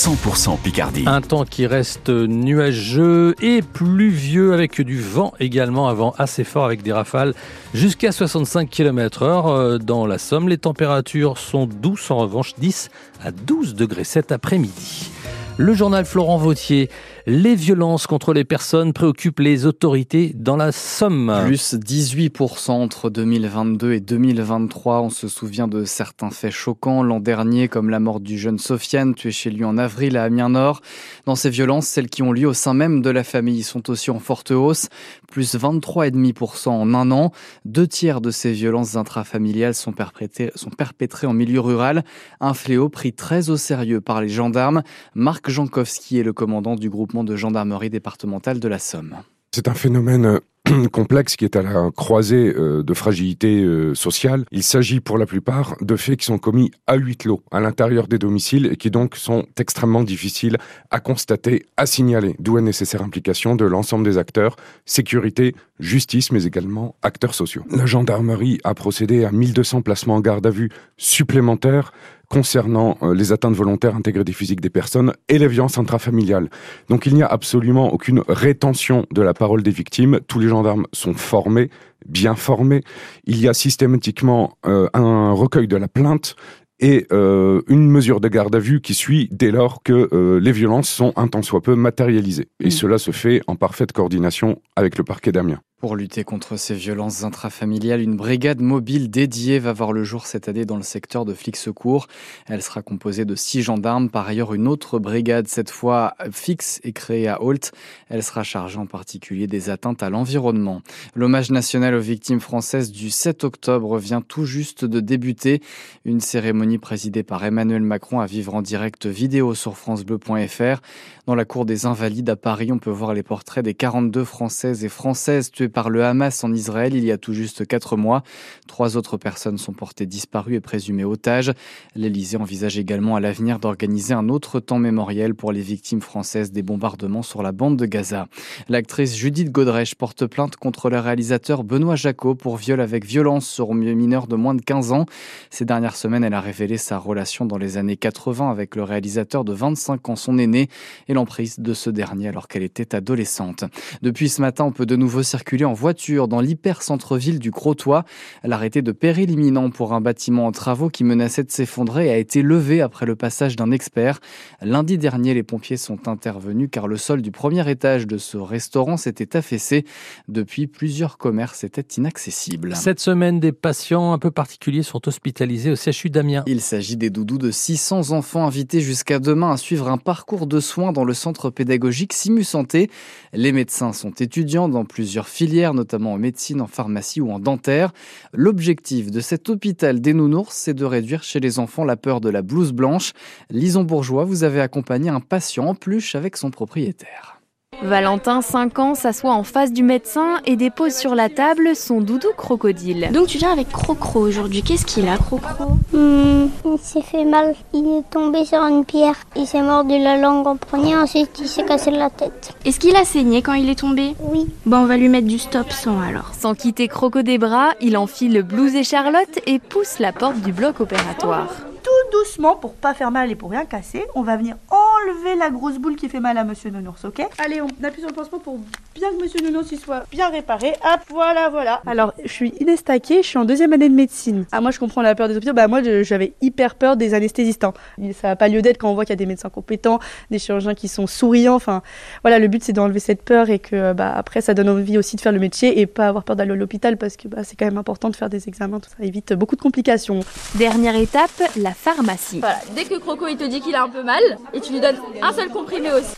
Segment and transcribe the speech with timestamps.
[0.00, 1.04] 100% Picardie.
[1.04, 6.64] Un temps qui reste nuageux et pluvieux avec du vent également, un vent assez fort
[6.64, 7.34] avec des rafales
[7.74, 10.48] jusqu'à 65 km h dans la Somme.
[10.48, 12.88] Les températures sont douces en revanche 10
[13.22, 15.10] à 12 degrés cet après-midi.
[15.58, 16.88] Le journal Florent Vautier.
[17.26, 21.42] Les violences contre les personnes préoccupent les autorités dans la Somme.
[21.44, 25.02] Plus 18% entre 2022 et 2023.
[25.02, 29.14] On se souvient de certains faits choquants l'an dernier, comme la mort du jeune Sofiane,
[29.14, 30.80] tué chez lui en avril à Amiens-Nord.
[31.26, 34.10] Dans ces violences, celles qui ont lieu au sein même de la famille sont aussi
[34.10, 34.88] en forte hausse.
[35.30, 37.32] Plus 23,5% en un an.
[37.66, 42.02] Deux tiers de ces violences intrafamiliales sont perpétrées, en milieu rural.
[42.40, 44.82] Un fléau pris très au sérieux par les gendarmes.
[45.14, 49.16] Marc Jankowski est le commandant du groupe de gendarmerie départementale de la Somme.
[49.52, 50.40] C'est un phénomène euh,
[50.92, 54.44] complexe qui est à la croisée euh, de fragilité euh, sociale.
[54.52, 58.06] Il s'agit pour la plupart de faits qui sont commis à huis clos, à l'intérieur
[58.06, 60.56] des domiciles et qui donc sont extrêmement difficiles
[60.90, 62.36] à constater, à signaler.
[62.38, 67.64] D'où la nécessaire implication de l'ensemble des acteurs, sécurité, justice, mais également acteurs sociaux.
[67.70, 71.92] La gendarmerie a procédé à 1200 placements en garde à vue supplémentaires
[72.30, 76.48] concernant euh, les atteintes volontaires intégrées physiques des personnes et les violences intrafamiliales.
[76.88, 80.20] Donc il n'y a absolument aucune rétention de la parole des victimes.
[80.28, 81.68] Tous les gendarmes sont formés,
[82.06, 82.82] bien formés.
[83.24, 86.36] Il y a systématiquement euh, un recueil de la plainte
[86.78, 90.88] et euh, une mesure de garde à vue qui suit dès lors que les violences
[90.88, 92.48] sont un tant soit peu matérialisées.
[92.60, 92.70] Et mmh.
[92.70, 95.60] cela se fait en parfaite coordination avec le parquet d'Amiens.
[95.80, 100.46] Pour lutter contre ces violences intrafamiliales, une brigade mobile dédiée va voir le jour cette
[100.46, 102.06] année dans le secteur de flics secours.
[102.46, 104.10] Elle sera composée de six gendarmes.
[104.10, 107.72] Par ailleurs, une autre brigade, cette fois fixe, est créée à Holt.
[108.10, 110.82] Elle sera chargée en particulier des atteintes à l'environnement.
[111.14, 115.62] L'hommage national aux victimes françaises du 7 octobre vient tout juste de débuter.
[116.04, 120.82] Une cérémonie présidée par Emmanuel Macron à vivre en direct vidéo sur francebleu.fr.
[121.24, 124.84] Dans la cour des Invalides à Paris, on peut voir les portraits des 42 Françaises
[124.84, 128.22] et Françaises tuées par le Hamas en Israël il y a tout juste quatre mois.
[128.66, 131.52] Trois autres personnes sont portées disparues et présumées otages.
[131.94, 136.62] L'Élysée envisage également à l'avenir d'organiser un autre temps mémoriel pour les victimes françaises des
[136.62, 138.28] bombardements sur la bande de Gaza.
[138.68, 143.72] L'actrice Judith Godrèche porte plainte contre le réalisateur Benoît Jacot pour viol avec violence sur
[143.74, 145.06] mineur de moins de 15 ans.
[145.50, 149.44] Ces dernières semaines, elle a révélé sa relation dans les années 80 avec le réalisateur
[149.44, 150.68] de 25 ans, son aîné,
[151.08, 153.64] et l'emprise de ce dernier alors qu'elle était adolescente.
[154.02, 158.02] Depuis ce matin, on peut de nouveau circuler en voiture dans l'hyper-centre-ville du Crotoy.
[158.44, 162.42] L'arrêté de péril imminent pour un bâtiment en travaux qui menaçait de s'effondrer a été
[162.42, 164.20] levé après le passage d'un expert.
[164.62, 168.96] Lundi dernier, les pompiers sont intervenus car le sol du premier étage de ce restaurant
[168.96, 169.84] s'était affaissé.
[170.28, 172.74] Depuis, plusieurs commerces étaient inaccessibles.
[172.76, 176.44] Cette semaine, des patients un peu particuliers sont hospitalisés au CHU d'Amiens.
[176.46, 180.60] Il s'agit des doudous de 600 enfants invités jusqu'à demain à suivre un parcours de
[180.60, 182.90] soins dans le centre pédagogique Simu Santé.
[183.32, 187.92] Les médecins sont étudiants dans plusieurs filières notamment en médecine, en pharmacie ou en dentaire.
[188.32, 192.30] L'objectif de cet hôpital des nounours, c'est de réduire chez les enfants la peur de
[192.30, 193.12] la blouse blanche.
[193.50, 197.39] Lison Bourgeois, vous avez accompagné un patient en pluche avec son propriétaire.
[197.82, 202.28] Valentin, 5 ans, s'assoit en face du médecin et dépose sur la table son doudou
[202.36, 203.08] crocodile.
[203.12, 204.62] Donc tu viens avec Crocro aujourd'hui.
[204.62, 205.64] Qu'est-ce qu'il a, Crocro?
[205.92, 207.54] Hmm, Il s'est fait mal.
[207.72, 209.16] Il est tombé sur une pierre.
[209.34, 212.52] Il s'est mordu la langue en premier, ensuite il s'est cassé la tête.
[212.64, 214.14] Est-ce qu'il a saigné quand il est tombé?
[214.20, 214.46] Oui.
[214.66, 216.32] Bon, on va lui mettre du stop sang alors.
[216.38, 220.52] Sans quitter Croco des bras, il enfile blouse et Charlotte et pousse la porte du
[220.52, 221.48] bloc opératoire
[221.82, 224.04] tout doucement pour pas faire mal et pour rien casser.
[224.14, 224.56] On va venir
[225.06, 228.08] enlever la grosse boule qui fait mal à Monsieur Nounours, ok Allez, on appuie sur
[228.08, 228.58] le pansement pour
[228.94, 230.72] bien que Monsieur Nounours soit bien réparé.
[230.84, 231.80] Hop, voilà, voilà.
[231.86, 234.46] Alors, je suis Inès je suis en deuxième année de médecine.
[234.52, 235.52] Ah, moi, je comprends la peur des hôpitaux.
[235.52, 237.64] Bah, moi, j'avais hyper peur des anesthésistes.
[237.64, 237.72] Hein.
[238.14, 240.00] Ça n'a pas lieu d'être quand on voit qu'il y a des médecins compétents,
[240.30, 241.54] des chirurgiens qui sont souriants.
[241.54, 241.82] Enfin,
[242.22, 245.16] voilà, le but, c'est d'enlever cette peur et que, bah, après, ça donne envie aussi
[245.16, 247.56] de faire le métier et pas avoir peur d'aller à l'hôpital parce que, bah, c'est
[247.56, 248.80] quand même important de faire des examens.
[248.80, 250.20] Tout ça évite beaucoup de complications.
[250.56, 252.40] Dernière étape, la pharmacie.
[252.40, 254.22] Voilà, dès que Croco il te dit qu'il a un peu mal,
[254.52, 254.89] et tu lui donnes
[255.22, 256.14] un seul comprimé aussi.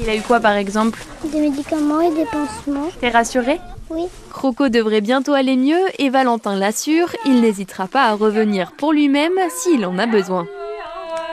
[0.00, 0.98] Il a eu quoi par exemple?
[1.24, 2.90] Des médicaments et des pansements.
[3.00, 4.06] T'es rassuré Oui.
[4.30, 9.38] Croco devrait bientôt aller mieux et Valentin l'assure, il n'hésitera pas à revenir pour lui-même
[9.50, 10.46] s'il en a besoin.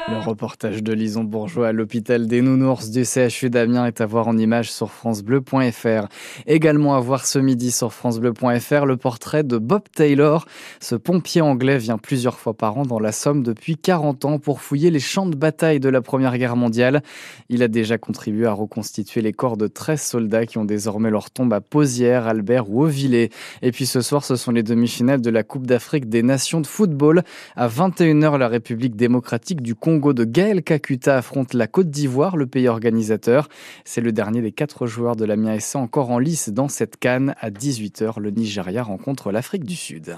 [0.07, 4.27] Le reportage de Lison Bourgeois à l'hôpital des Nounours du CHU d'Amiens est à voir
[4.27, 6.07] en image sur francebleu.fr.
[6.47, 10.47] Également à voir ce midi sur francebleu.fr le portrait de Bob Taylor.
[10.79, 14.61] Ce pompier anglais vient plusieurs fois par an dans la Somme depuis 40 ans pour
[14.61, 17.03] fouiller les champs de bataille de la Première Guerre mondiale.
[17.49, 21.29] Il a déjà contribué à reconstituer les corps de 13 soldats qui ont désormais leur
[21.29, 23.29] tombe à Posière, Albert ou Auvillé.
[23.61, 26.67] Et puis ce soir, ce sont les demi-finales de la Coupe d'Afrique des Nations de
[26.67, 27.23] football.
[27.55, 32.37] À 21h, la République démocratique du Congo Congo de Gaël Kakuta affronte la Côte d'Ivoire,
[32.37, 33.49] le pays organisateur.
[33.83, 37.35] C'est le dernier des quatre joueurs de la MIASA encore en lice dans cette canne.
[37.41, 40.15] À 18h, le Nigeria rencontre l'Afrique du Sud.